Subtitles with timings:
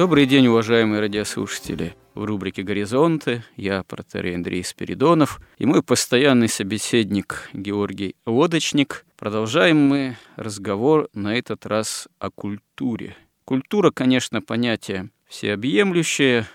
[0.00, 1.94] Добрый день, уважаемые радиослушатели.
[2.14, 9.04] В рубрике «Горизонты» я, протерей Андрей Спиридонов, и мой постоянный собеседник Георгий Лодочник.
[9.18, 13.14] Продолжаем мы разговор на этот раз о культуре.
[13.44, 16.46] Культура, конечно, понятие всеобъемлющее,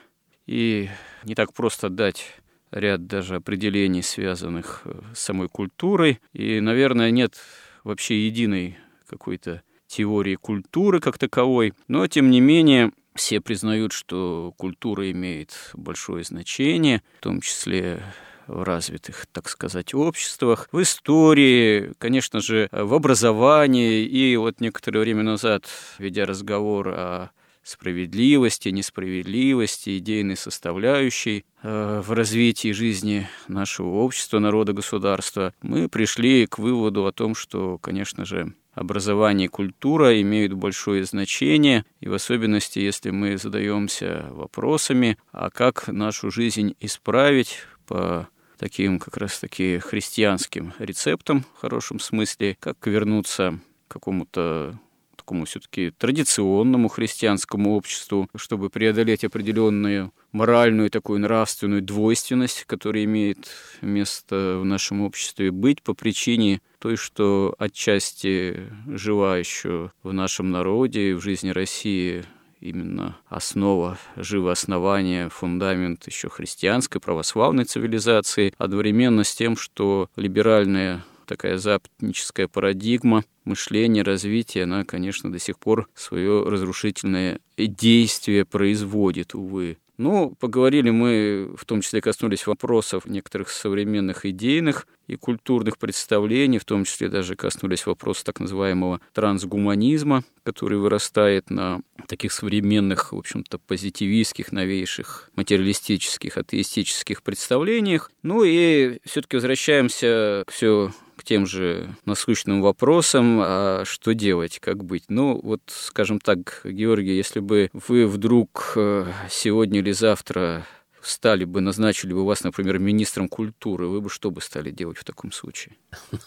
[0.47, 0.89] и
[1.23, 2.25] не так просто дать
[2.71, 6.19] ряд даже определений, связанных э, с самой культурой.
[6.33, 7.37] И, наверное, нет
[7.83, 11.75] вообще единой какой-то теории культуры как таковой.
[11.87, 18.03] Но, тем не менее, все признают, что культура имеет большое значение, в том числе
[18.47, 24.03] в развитых, так сказать, обществах, в истории, конечно же, в образовании.
[24.03, 25.65] И вот некоторое время назад,
[25.97, 27.31] ведя разговор о
[27.63, 36.59] справедливости, несправедливости, идейной составляющей э, в развитии жизни нашего общества, народа, государства, мы пришли к
[36.59, 42.79] выводу о том, что, конечно же, образование и культура имеют большое значение, и в особенности,
[42.79, 48.27] если мы задаемся вопросами, а как нашу жизнь исправить по
[48.57, 54.79] таким как раз-таки христианским рецептам, в хорошем смысле, как вернуться к какому-то
[55.25, 63.49] такому все-таки традиционному христианскому обществу, чтобы преодолеть определенную моральную такую нравственную двойственность, которая имеет
[63.81, 71.15] место в нашем обществе, быть по причине той, что отчасти жива еще в нашем народе,
[71.15, 72.23] в жизни России
[72.59, 81.57] именно основа, живо основание, фундамент еще христианской, православной цивилизации, одновременно с тем, что либеральная такая
[81.57, 89.77] западническая парадигма мышления, развития, она, конечно, до сих пор свое разрушительное действие производит, увы.
[89.97, 96.65] Ну, поговорили мы, в том числе коснулись вопросов некоторых современных идейных и культурных представлений, в
[96.65, 103.57] том числе даже коснулись вопроса так называемого трансгуманизма, который вырастает на таких современных, в общем-то,
[103.59, 108.11] позитивистских, новейших, материалистических, атеистических представлениях.
[108.23, 114.83] Ну и все-таки возвращаемся к все к тем же насущным вопросам, а что делать, как
[114.83, 115.05] быть.
[115.07, 120.65] Ну, вот, скажем так, Георгий, если бы вы вдруг э, сегодня или завтра
[121.07, 125.03] стали бы, назначили бы вас, например, министром культуры, вы бы что бы стали делать в
[125.03, 125.75] таком случае?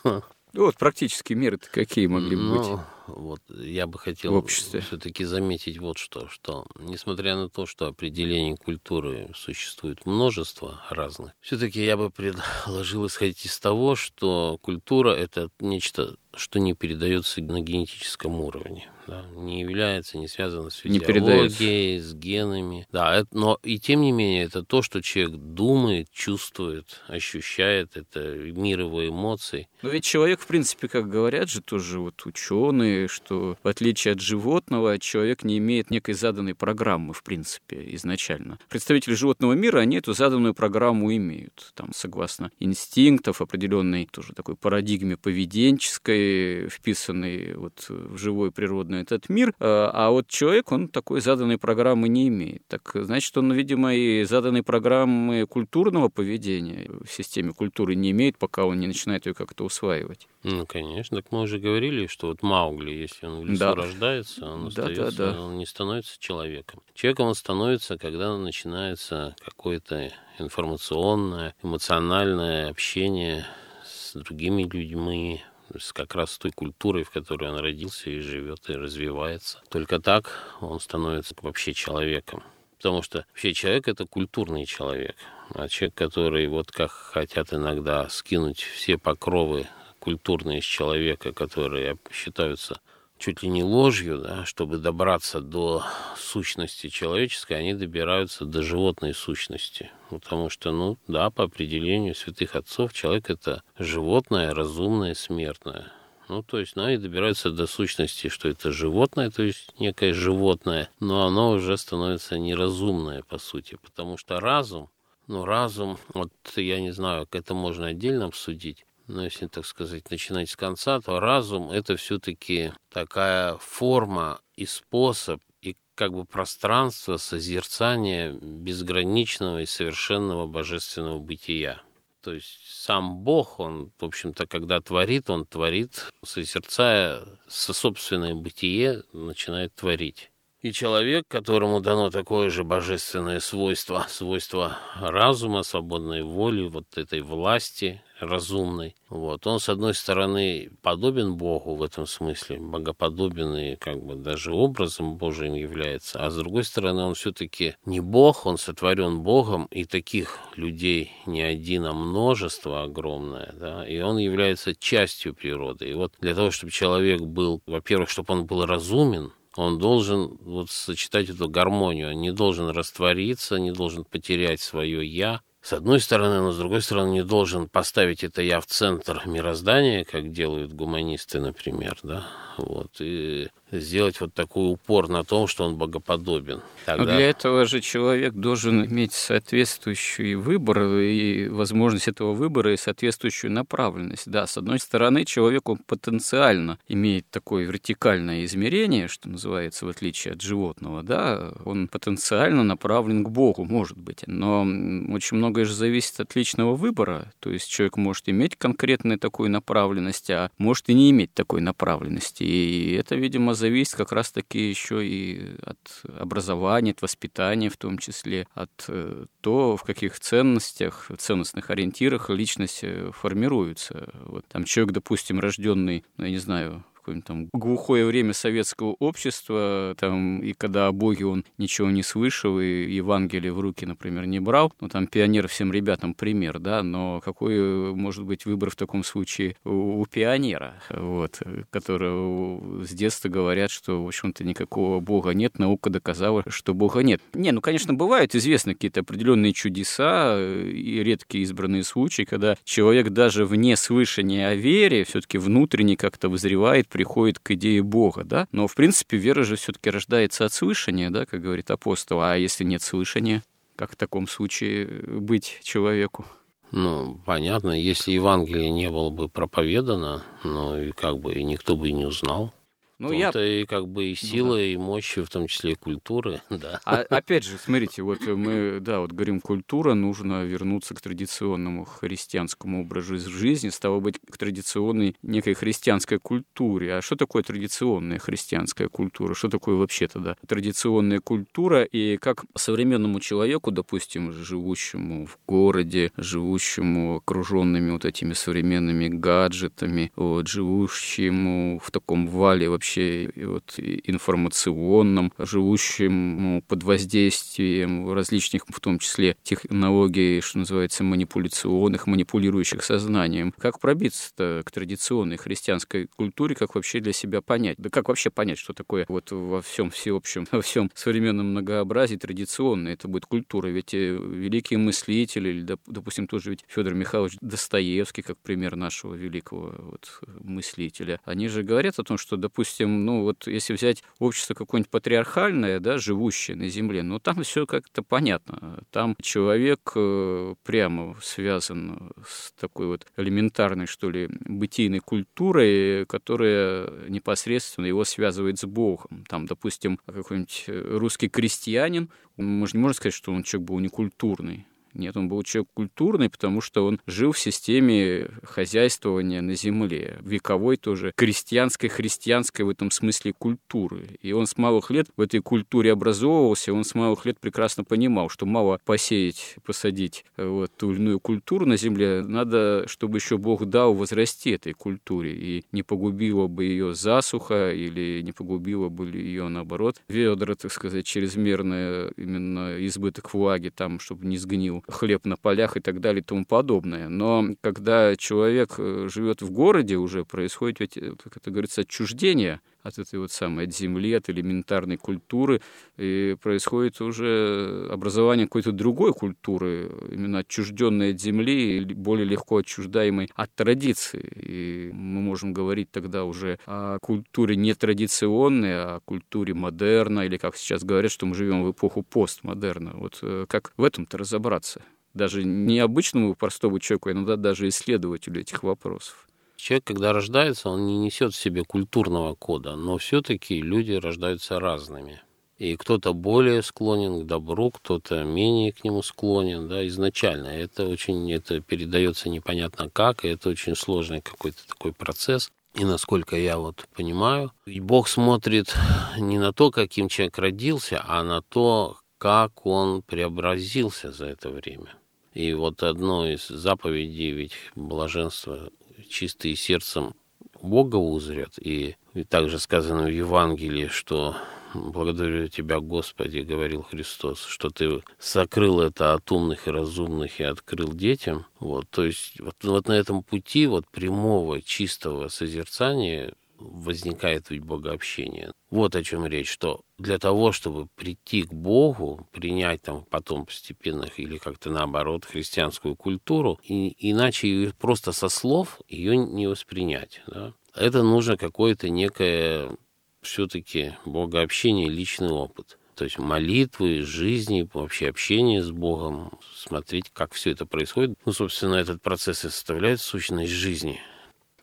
[0.54, 2.80] Ну, вот практические меры какие могли бы быть?
[3.08, 9.30] Вот я бы хотел все-таки заметить вот что, что несмотря на то, что определений культуры
[9.34, 16.58] существует множество разных, все-таки я бы предложил исходить из того, что культура это нечто, что
[16.58, 22.86] не передается на генетическом уровне да, не является, не связано с физиологией, с генами.
[22.92, 28.34] Да, это, но и тем не менее, это то, что человек думает, чувствует, ощущает, это
[28.34, 29.68] мир его эмоций.
[29.82, 34.20] Но ведь человек, в принципе, как говорят же тоже вот ученые, что в отличие от
[34.20, 38.58] животного, человек не имеет некой заданной программы, в принципе, изначально.
[38.68, 45.16] Представители животного мира, они эту заданную программу имеют, там, согласно инстинктов, определенной тоже такой парадигме
[45.16, 51.58] поведенческой, вписанной вот в живое природное этот мир, а, а вот человек, он такой заданной
[51.58, 52.62] программы не имеет.
[52.68, 58.64] Так значит, он, видимо, и заданной программы культурного поведения в системе культуры не имеет, пока
[58.64, 60.28] он не начинает ее как-то усваивать.
[60.42, 61.16] Ну, конечно.
[61.16, 63.74] Так мы уже говорили, что вот Маугли, если он в лесу да.
[63.74, 65.40] рождается, он, да, остается, да, да.
[65.40, 66.82] он не становится человеком.
[66.94, 73.46] Человеком он становится, когда начинается какое-то информационное, эмоциональное общение
[73.84, 75.42] с другими людьми,
[75.76, 79.60] с как раз той культурой, в которой он родился и живет, и развивается.
[79.68, 82.42] Только так он становится вообще человеком.
[82.78, 85.16] Потому что вообще человек это культурный человек.
[85.54, 89.66] А человек, который вот как хотят иногда скинуть все покровы
[90.08, 92.80] культурные из человека, которые считаются
[93.18, 95.84] чуть ли не ложью, да, чтобы добраться до
[96.16, 99.90] сущности человеческой, они добираются до животной сущности.
[100.08, 105.92] Потому что, ну да, по определению святых отцов, человек это животное, разумное, смертное.
[106.30, 110.88] Ну, то есть, ну, они добираются до сущности, что это животное, то есть некое животное,
[111.00, 114.88] но оно уже становится неразумное, по сути, потому что разум,
[115.26, 120.50] ну, разум, вот я не знаю, это можно отдельно обсудить, но если, так сказать, начинать
[120.50, 128.32] с конца, то разум— это все-таки такая форма и способ, и как бы пространство созерцания
[128.32, 131.82] безграничного и совершенного божественного бытия.
[132.22, 139.04] То есть сам Бог, он, в общем-то, когда творит, он творит, созерцая со собственное бытие,
[139.12, 140.30] начинает творить.
[140.60, 148.02] И человек, которому дано такое же божественное свойство, свойство разума, свободной воли, вот этой власти
[148.18, 154.16] разумной, вот, он, с одной стороны, подобен Богу в этом смысле, богоподобен и как бы
[154.16, 159.66] даже образом Божиим является, а с другой стороны, он все-таки не Бог, он сотворен Богом,
[159.66, 165.88] и таких людей не один, а множество огромное, да, и он является частью природы.
[165.88, 170.70] И вот для того, чтобы человек был, во-первых, чтобы он был разумен, он должен вот
[170.70, 176.40] сочетать эту гармонию, он не должен раствориться, не должен потерять свое «я», с одной стороны,
[176.40, 181.40] но с другой стороны не должен поставить это я в центр мироздания, как делают гуманисты,
[181.40, 186.62] например, да, вот, и сделать вот такой упор на том, что он богоподобен.
[186.84, 187.04] Тогда...
[187.04, 193.52] Но для этого же человек должен иметь соответствующий выбор и возможность этого выбора и соответствующую
[193.52, 194.30] направленность.
[194.30, 200.34] Да, с одной стороны, человек он потенциально имеет такое вертикальное измерение, что называется, в отличие
[200.34, 206.20] от животного, да, он потенциально направлен к Богу, может быть, но очень многое же зависит
[206.20, 211.10] от личного выбора, то есть человек может иметь конкретную такую направленность, а может и не
[211.10, 217.68] иметь такой направленности, и это, видимо, зависит как раз-таки еще и от образования, от воспитания
[217.68, 224.08] в том числе, от э, то, в каких ценностях, ценностных ориентирах личность э, формируется.
[224.24, 229.94] Вот там человек, допустим, рожденный, ну, я не знаю, какое-нибудь там глухое время советского общества,
[229.98, 234.40] там, и когда о Боге он ничего не слышал, и Евангелие в руки, например, не
[234.40, 239.04] брал, ну, там, пионер всем ребятам пример, да, но какой может быть выбор в таком
[239.04, 241.40] случае у, у пионера, вот,
[241.70, 247.20] которого с детства говорят, что, в общем-то, никакого Бога нет, наука доказала, что Бога нет.
[247.34, 253.44] Не, ну, конечно, бывают известны какие-то определенные чудеса и редкие избранные случаи, когда человек даже
[253.44, 258.48] вне слышания о вере все-таки внутренне как-то вызревает, приходит к идее Бога, да?
[258.50, 262.20] Но, в принципе, вера же все-таки рождается от слышания, да, как говорит апостол.
[262.20, 263.44] А если нет слышания,
[263.76, 266.26] как в таком случае быть человеку?
[266.72, 271.92] Ну, понятно, если Евангелие не было бы проповедано, ну, и как бы никто бы и
[271.92, 272.52] не узнал.
[272.98, 273.30] Ну, я...
[273.30, 274.62] и как бы и сила, ну, да.
[274.64, 276.80] и мощь, в том числе и культуры, да.
[276.84, 282.82] А, опять же, смотрите, вот мы, да, вот говорим, культура, нужно вернуться к традиционному христианскому
[282.82, 286.96] образу жизни, стало быть, к традиционной некой христианской культуре.
[286.96, 289.34] А что такое традиционная христианская культура?
[289.34, 291.84] Что такое вообще тогда традиционная культура?
[291.84, 300.48] И как современному человеку, допустим, живущему в городе, живущему окруженными вот этими современными гаджетами, вот,
[300.48, 308.98] живущему в таком вале вообще вообще вот, информационном, живущем ну, под воздействием различных, в том
[308.98, 313.52] числе технологий, что называется, манипуляционных, манипулирующих сознанием.
[313.58, 317.76] Как пробиться к традиционной христианской культуре, как вообще для себя понять?
[317.78, 322.94] Да как вообще понять, что такое вот во всем всеобщем, во всем современном многообразии традиционное
[322.94, 323.68] это будет культура?
[323.68, 329.74] Ведь э, великие мыслители, или, допустим, тоже ведь Федор Михайлович Достоевский, как пример нашего великого
[329.78, 334.54] вот, мыслителя, они же говорят о том, что, допустим, допустим, ну вот если взять общество
[334.54, 338.80] какое-нибудь патриархальное, да, живущее на земле, ну там все как-то понятно.
[338.90, 347.86] Там человек э, прямо связан с такой вот элементарной, что ли, бытийной культурой, которая непосредственно
[347.86, 349.24] его связывает с Богом.
[349.28, 354.66] Там, допустим, какой-нибудь русский крестьянин, мы же не можем сказать, что он человек был некультурный
[354.98, 360.76] Нет, он был человек культурный, потому что он жил в системе хозяйствования на земле, вековой
[360.76, 364.18] тоже, крестьянской, христианской в этом смысле культуры.
[364.20, 368.28] И он с малых лет в этой культуре образовывался, он с малых лет прекрасно понимал,
[368.28, 373.66] что мало посеять, посадить вот, ту или иную культуру на земле, надо, чтобы еще Бог
[373.66, 379.46] дал возрасти этой культуре, и не погубило бы ее засуха, или не погубило бы ее,
[379.46, 385.76] наоборот, ведра, так сказать, чрезмерное именно избыток влаги, там, чтобы не сгнил хлеб на полях
[385.76, 387.08] и так далее и тому подобное.
[387.08, 392.60] Но когда человек э, живет в городе, уже происходит ведь, э, как это говорится, отчуждение
[392.82, 395.60] от этой вот самой, от земли, от элементарной культуры,
[395.96, 403.54] и происходит уже образование какой-то другой культуры, именно отчужденной от земли, более легко отчуждаемой от
[403.54, 404.20] традиции.
[404.36, 410.36] И мы можем говорить тогда уже о культуре не традиционной, а о культуре модерна, или
[410.36, 412.92] как сейчас говорят, что мы живем в эпоху постмодерна.
[412.94, 414.82] Вот э, как в этом-то разобраться?
[415.14, 419.27] Даже не обычному простому человеку, а иногда даже исследователю этих вопросов.
[419.58, 425.20] Человек, когда рождается, он не несет в себе культурного кода, но все-таки люди рождаются разными.
[425.58, 430.46] И кто-то более склонен к добру, кто-то менее к нему склонен, да, изначально.
[430.46, 435.50] Это очень, это передается непонятно как, и это очень сложный какой-то такой процесс.
[435.74, 438.72] И насколько я вот понимаю, Бог смотрит
[439.18, 444.94] не на то, каким человек родился, а на то, как он преобразился за это время.
[445.34, 448.70] И вот одно из заповедей ведь блаженства
[449.08, 450.14] чистые сердцем
[450.62, 451.58] Бога узрят.
[451.60, 454.36] И, и также сказано в Евангелии, что
[454.74, 460.92] благодарю Тебя, Господи, говорил Христос, что Ты сокрыл это от умных и разумных и открыл
[460.92, 461.46] детям.
[461.60, 468.52] Вот, то есть вот, вот на этом пути вот прямого, чистого созерцания возникает ведь богообщение.
[468.70, 474.08] Вот о чем речь, что для того, чтобы прийти к Богу, принять там потом постепенно
[474.16, 480.22] или как-то наоборот христианскую культуру, и, иначе просто со слов ее не воспринять.
[480.26, 480.52] Да?
[480.74, 482.76] Это нужно какое-то некое
[483.22, 485.78] все-таки богообщение, личный опыт.
[485.94, 491.18] То есть молитвы, жизни, вообще общение с Богом, смотреть, как все это происходит.
[491.24, 494.00] Ну, собственно, этот процесс и составляет сущность жизни.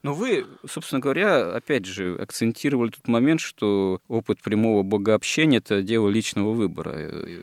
[0.06, 6.10] Но вы, собственно говоря, опять же, акцентировали тот момент, что опыт прямого богообщения– это дело
[6.10, 6.92] личного выбора.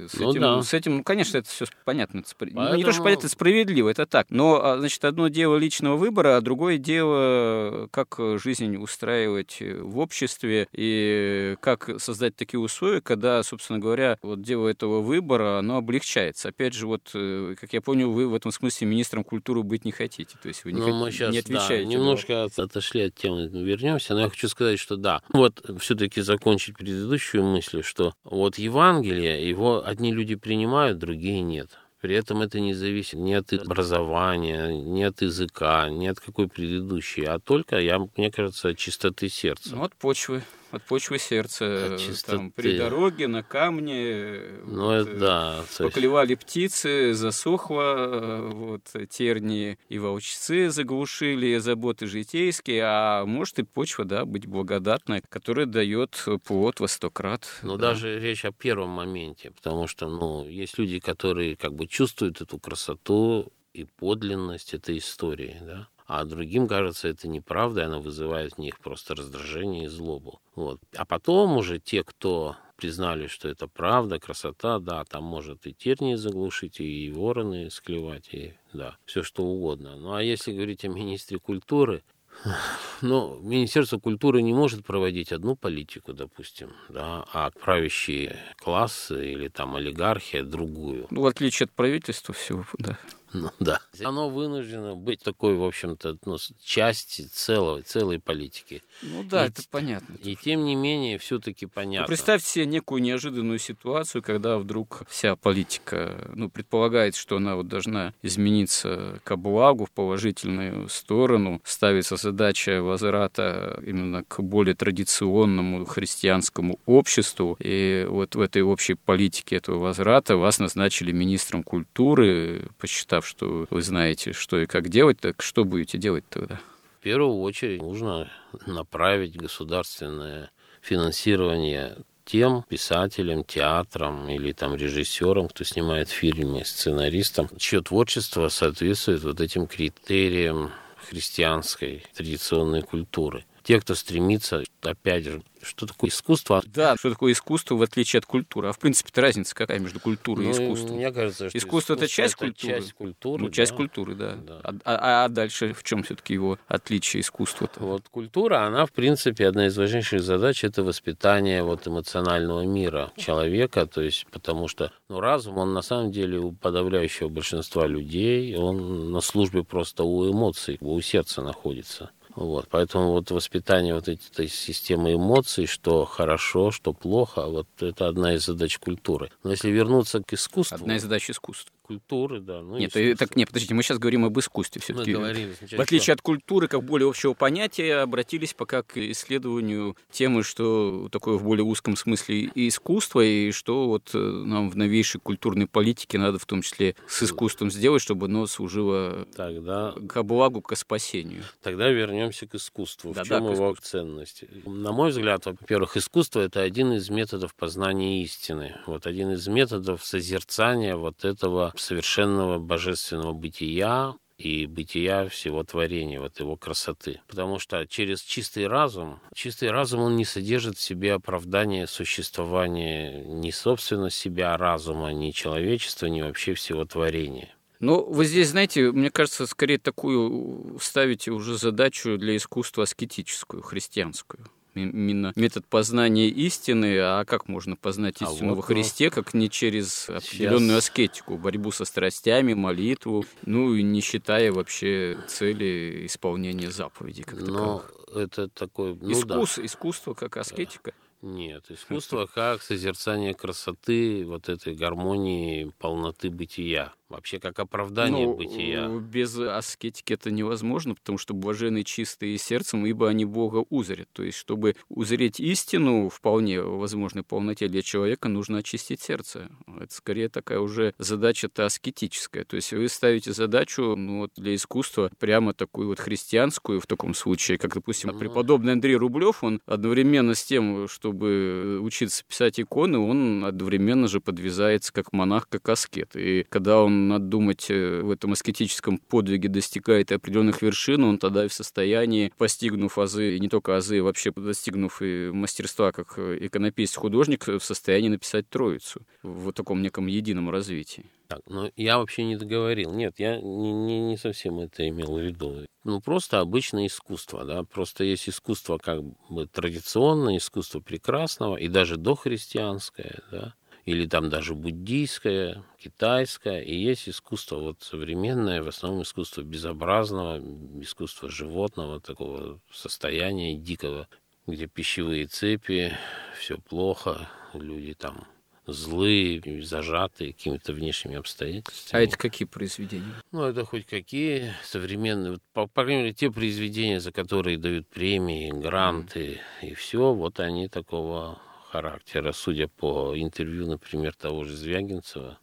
[0.08, 0.62] С, ну, этим, да.
[0.62, 2.20] с этим, ну, конечно, это все понятно.
[2.20, 2.68] Это Поэтому...
[2.68, 4.28] Ну, не то, что понятно, это справедливо, это так.
[4.30, 10.68] Но, а, значит, одно дело личного выбора, а другое дело, как жизнь устраивать в обществе
[10.70, 16.50] и как создать такие условия, когда, собственно говоря, вот дело этого выбора, оно облегчается.
[16.50, 19.90] Опять же, вот, э, как я понял, вы в этом смысле министром культуры быть не
[19.90, 20.36] хотите.
[20.40, 21.82] То есть вы не, ну, мы сейчас, не отвечаете.
[21.82, 26.76] Да, немножко отошли от темы, вернемся, но я хочу сказать, что да, вот все-таки закончить
[26.76, 31.70] предыдущую мысль, что вот Евангелие, его одни люди принимают, другие нет.
[32.00, 37.24] При этом это не зависит ни от образования, ни от языка, ни от какой предыдущей,
[37.24, 39.76] а только, я, мне кажется, от чистоты сердца.
[39.76, 40.42] Ну, от почвы
[40.72, 41.94] от почвы сердца.
[41.94, 44.40] От там, при дороге, на камне.
[44.64, 45.64] Ну, вот, это э, да.
[45.78, 54.04] Поклевали птицы, засохло, э, вот, тернии и волчцы заглушили, заботы житейские, а может и почва,
[54.04, 57.46] да, быть благодатная, которая дает плод во сто крат.
[57.62, 57.90] Ну, да.
[57.90, 62.58] даже речь о первом моменте, потому что, ну, есть люди, которые как бы чувствуют эту
[62.58, 68.58] красоту и подлинность этой истории, да а другим кажется это неправда, и она вызывает в
[68.58, 70.40] них просто раздражение и злобу.
[70.54, 70.80] Вот.
[70.96, 76.16] А потом уже те, кто признали, что это правда, красота, да, там может и тернии
[76.16, 79.96] заглушить, и вороны склевать, и да, все что угодно.
[79.96, 82.02] Ну а если говорить о министре культуры,
[83.02, 89.76] ну, Министерство культуры не может проводить одну политику, допустим, да, а правящие классы или там
[89.76, 91.06] олигархия другую.
[91.10, 92.98] Ну, в отличие от правительства всего, да.
[93.42, 93.80] Ну да.
[94.04, 98.82] Оно вынуждено быть такой, в общем-то, ну, части целой, целой политики.
[99.02, 100.14] Ну да, и, это понятно.
[100.22, 102.02] И тем не менее, все-таки понятно.
[102.02, 107.68] Ну, представьте себе некую неожиданную ситуацию, когда вдруг вся политика, ну, предполагает, что она вот
[107.68, 116.78] должна измениться к благу, в положительную сторону, ставится задача возврата именно к более традиционному христианскому
[116.86, 117.56] обществу.
[117.60, 123.66] И вот в этой общей политике этого возврата вас назначили министром культуры, посчитав сказав, что
[123.70, 126.60] вы знаете, что и как делать, так что будете делать тогда?
[127.00, 128.30] В первую очередь нужно
[128.66, 130.50] направить государственное
[130.80, 139.40] финансирование тем писателям, театрам или там режиссерам, кто снимает фильмы, сценаристам, чье творчество соответствует вот
[139.40, 140.70] этим критериям
[141.08, 143.44] христианской традиционной культуры.
[143.62, 146.62] Те, кто стремится, опять же, что такое искусство?
[146.66, 148.68] Да, что такое искусство в отличие от культуры?
[148.68, 150.96] А в принципе разница какая между культурой ну, и искусством?
[150.96, 152.74] Мне кажется, что искусство, искусство это часть это культуры.
[152.74, 153.42] Часть культуры.
[153.42, 153.76] Ну, часть да.
[153.76, 154.34] культуры, да.
[154.34, 154.60] да.
[154.64, 157.66] А, а, а дальше в чем все-таки его отличие искусства?
[157.66, 157.84] -то?
[157.84, 163.86] Вот культура, она в принципе одна из важнейших задач это воспитание вот эмоционального мира человека,
[163.86, 169.12] то есть потому что ну, разум, он на самом деле у подавляющего большинства людей, он
[169.12, 172.10] на службе просто у эмоций, у сердца находится.
[172.34, 178.34] Вот, поэтому вот воспитание вот этой системы эмоций, что хорошо, что плохо, вот это одна
[178.34, 179.30] из задач культуры.
[179.42, 180.76] Но если вернуться к искусству...
[180.76, 182.62] Одна из задач искусства культуры, да.
[182.62, 185.14] Ну, нет, э, так, нет, подождите, мы сейчас говорим об искусстве все-таки.
[185.14, 191.36] В отличие от культуры, как более общего понятия, обратились пока к исследованию темы, что такое
[191.36, 196.18] в более узком смысле и искусство, и что вот э, нам в новейшей культурной политике
[196.18, 199.94] надо в том числе с искусством сделать, чтобы оно служило Тогда...
[200.08, 201.42] к благу, к спасению.
[201.62, 203.12] Тогда вернемся к искусству.
[203.12, 204.44] Да, в чем да, его ценность?
[204.64, 208.76] На мой взгляд, во-первых, искусство это один из методов познания истины.
[208.86, 216.40] Вот один из методов созерцания вот этого совершенного божественного бытия и бытия всего творения, вот
[216.40, 217.20] его красоты.
[217.28, 223.50] Потому что через чистый разум, чистый разум, он не содержит в себе оправдания существования ни
[223.50, 227.54] собственно себя разума, ни человечества, ни вообще всего творения.
[227.78, 234.46] Но вы здесь, знаете, мне кажется, скорее такую ставите уже задачу для искусства аскетическую, христианскую
[234.74, 239.50] именно метод познания истины, а как можно познать а истину а во Христе, как не
[239.50, 240.90] через определенную сейчас...
[240.90, 247.84] аскетику, борьбу со страстями, молитву, ну и не считая вообще цели исполнения заповедей как Но
[248.14, 248.94] это такой...
[248.94, 249.66] Ну, Искус, да.
[249.66, 250.92] Искусство как аскетика.
[251.22, 258.88] Нет, искусство как созерцание красоты, вот этой гармонии, полноты бытия вообще как оправдание ну, бытия.
[258.88, 264.08] Без аскетики это невозможно, потому что блаженны чистые сердцем, ибо они Бога узрят.
[264.12, 269.50] То есть, чтобы узреть истину вполне возможной полноте для человека, нужно очистить сердце.
[269.80, 272.44] Это скорее такая уже задача-то аскетическая.
[272.44, 277.14] То есть вы ставите задачу ну, вот для искусства прямо такую вот христианскую в таком
[277.14, 283.44] случае, как, допустим, преподобный Андрей Рублев, он одновременно с тем, чтобы учиться писать иконы, он
[283.44, 286.16] одновременно же подвязается как монах, как аскет.
[286.16, 291.46] И когда он надо думать, э, в этом аскетическом подвиге достигает определенных вершин, он тогда
[291.46, 296.96] в состоянии, постигнув азы, и не только азы, а вообще достигнув и мастерства как иконописец,
[296.96, 301.06] художник, в состоянии написать Троицу в таком неком едином развитии.
[301.28, 302.92] Так, ну я вообще не договорил.
[302.92, 305.66] Нет, я не, не, не совсем это имел в виду.
[305.84, 307.64] Ну, просто обычное искусство, да.
[307.64, 314.54] Просто есть искусство как бы традиционное, искусство прекрасного и даже дохристианское, да или там даже
[314.54, 320.40] буддийское, китайское, и есть искусство вот современное, в основном искусство безобразного,
[320.80, 324.08] искусство животного, такого состояния дикого,
[324.46, 325.92] где пищевые цепи,
[326.38, 328.26] все плохо, люди там
[328.66, 332.00] злые, зажатые какими-то внешними обстоятельствами.
[332.00, 333.14] А это какие произведения?
[333.32, 335.38] Ну, это хоть какие современные.
[335.52, 340.68] По, по крайней мере, те произведения, за которые дают премии, гранты и все, вот они
[340.68, 341.40] такого
[341.72, 345.38] характера, судя по интервью, например, того же Звягинцева,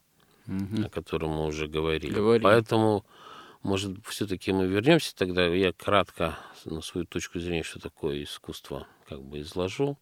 [0.48, 0.86] угу.
[0.86, 2.14] о котором мы уже говорили.
[2.14, 2.44] Говорим.
[2.44, 3.04] Поэтому,
[3.64, 5.48] может, все-таки мы вернемся тогда.
[5.48, 9.98] Я кратко на свою точку зрения, что такое искусство, как бы изложу.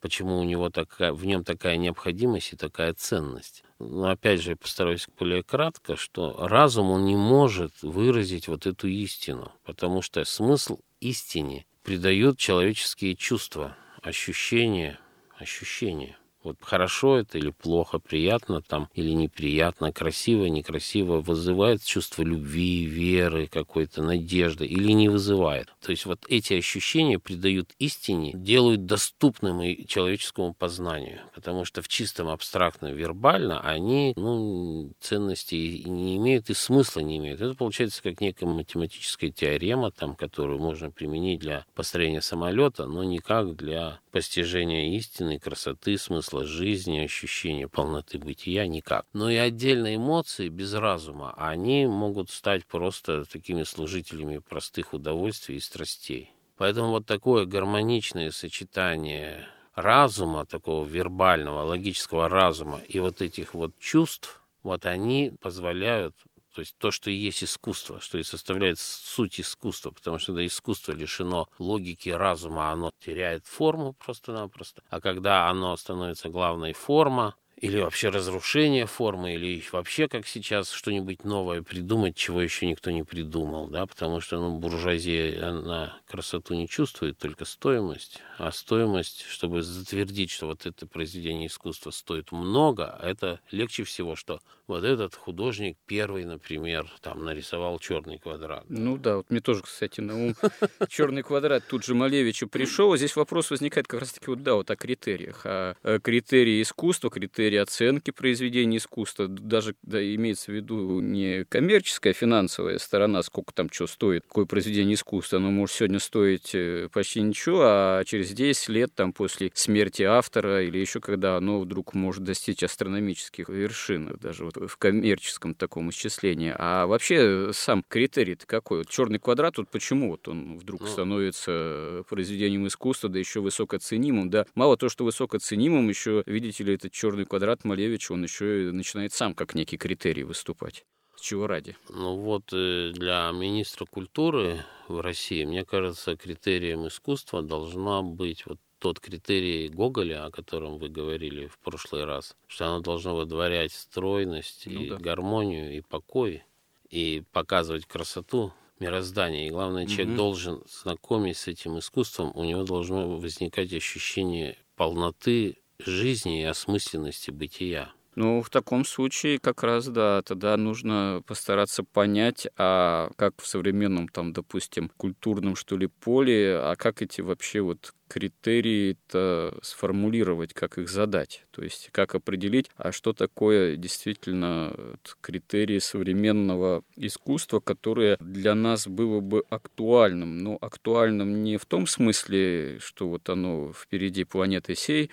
[0.00, 3.64] Почему у него такая, в нем такая необходимость и такая ценность.
[3.78, 8.88] Но опять же, я постараюсь более кратко, что разум, он не может выразить вот эту
[8.88, 14.98] истину, потому что смысл истине придает человеческие чувства, ощущения,
[15.42, 16.16] ощущение.
[16.44, 23.46] Вот хорошо это или плохо, приятно там или неприятно, красиво, некрасиво, вызывает чувство любви, веры,
[23.46, 25.72] какой-то надежды или не вызывает.
[25.80, 31.20] То есть вот эти ощущения придают истине, делают доступным и человеческому познанию.
[31.34, 37.40] Потому что в чистом абстрактном вербально они ну, ценности не имеют и смысла не имеют.
[37.40, 43.54] Это получается как некая математическая теорема, там, которую можно применить для построения самолета, но никак
[43.56, 49.04] для постижения истины, красоты, смысла смысла жизни, ощущения полноты бытия никак.
[49.12, 55.60] Но и отдельные эмоции без разума, они могут стать просто такими служителями простых удовольствий и
[55.60, 56.30] страстей.
[56.56, 64.42] Поэтому вот такое гармоничное сочетание разума, такого вербального, логического разума и вот этих вот чувств,
[64.62, 66.14] вот они позволяют
[66.52, 70.46] то есть то, что и есть искусство, что и составляет суть искусства, потому что когда
[70.46, 74.82] искусство лишено логики разума, оно теряет форму просто-напросто.
[74.90, 81.22] А когда оно становится главной форма, или вообще разрушение формы, или вообще, как сейчас, что-нибудь
[81.22, 86.68] новое придумать, чего еще никто не придумал, да, потому что, ну, буржуазия, она красоту не
[86.68, 93.08] чувствует, только стоимость, а стоимость, чтобы затвердить, что вот это произведение искусства стоит много, а
[93.08, 98.64] это легче всего, что вот этот художник первый, например, там нарисовал черный квадрат.
[98.68, 100.34] Ну да, вот мне тоже, кстати, на ум
[100.88, 102.96] черный квадрат тут же Малевичу пришел.
[102.96, 105.42] Здесь вопрос возникает как раз-таки вот, да, вот о критериях.
[105.44, 109.28] О э, критерии искусства, критерии оценки произведения искусства.
[109.28, 114.94] Даже да, имеется в виду не коммерческая, финансовая сторона, сколько там что стоит, какое произведение
[114.94, 115.38] искусства.
[115.38, 120.64] Оно может сегодня стоить э, почти ничего, а через 10 лет там после смерти автора
[120.64, 126.54] или еще когда оно вдруг может достичь астрономических вершин, даже вот в коммерческом таком исчислении.
[126.56, 128.78] А вообще сам критерий-то какой?
[128.78, 134.30] Вот черный квадрат, вот почему вот он вдруг ну, становится произведением искусства, да еще высокоценимым,
[134.30, 134.46] да?
[134.54, 139.12] Мало то, что высокоценимым, еще, видите ли, этот черный квадрат Малевича, он еще и начинает
[139.12, 140.84] сам как некий критерий выступать.
[141.16, 141.76] С чего ради?
[141.88, 148.58] Ну вот э, для министра культуры в России, мне кажется, критерием искусства должна быть вот
[148.78, 154.66] тот критерий Гоголя, о котором вы говорили в прошлый раз, что оно должно выдворять стройность
[154.66, 154.96] ну, и да.
[154.96, 156.42] гармонию и покой,
[156.90, 159.46] и показывать красоту мироздания.
[159.46, 160.16] И главное, человек угу.
[160.16, 167.92] должен, знакомясь с этим искусством, у него должно возникать ощущение полноты жизни и осмысленности бытия.
[168.14, 174.08] Ну, в таком случае как раз, да, тогда нужно постараться понять, а как в современном,
[174.08, 180.90] там, допустим, культурном, что ли, поле, а как эти вообще вот критерии-то сформулировать, как их
[180.90, 184.76] задать, то есть как определить, а что такое действительно
[185.22, 192.78] критерии современного искусства, которое для нас было бы актуальным, но актуальным не в том смысле,
[192.80, 195.10] что вот оно впереди планеты сей,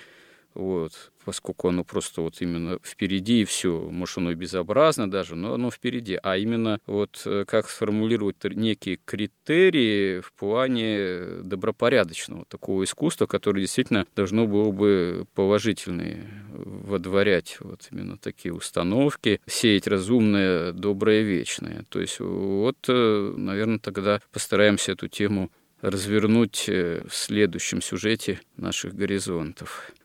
[0.53, 5.53] вот, поскольку оно просто вот именно впереди и все, может, оно и безобразно даже, но
[5.53, 13.25] оно впереди, а именно вот э, как сформулировать некие критерии в плане добропорядочного такого искусства,
[13.25, 21.85] которое действительно должно было бы положительные водворять вот именно такие установки, сеять разумное, доброе, вечное.
[21.89, 28.95] То есть вот, э, наверное, тогда постараемся эту тему развернуть э, в следующем сюжете наших
[28.95, 29.91] горизонтов.